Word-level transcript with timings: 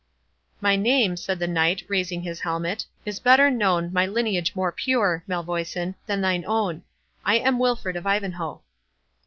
"My 0.61 0.75
name," 0.75 1.15
said 1.15 1.37
the 1.37 1.45
Knight, 1.47 1.83
raising 1.87 2.23
his 2.23 2.39
helmet, 2.39 2.87
"is 3.05 3.19
better 3.19 3.51
known, 3.51 3.93
my 3.93 4.07
lineage 4.07 4.53
more 4.55 4.71
pure, 4.71 5.23
Malvoisin, 5.27 5.93
than 6.07 6.21
thine 6.21 6.43
own. 6.47 6.81
I 7.23 7.35
am 7.37 7.59
Wilfred 7.59 7.95
of 7.95 8.07
Ivanhoe." 8.07 8.63